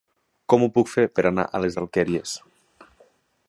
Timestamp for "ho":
0.65-0.69